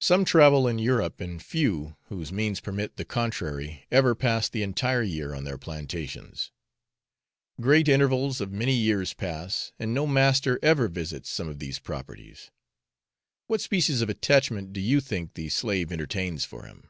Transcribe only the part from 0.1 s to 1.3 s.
travel in Europe,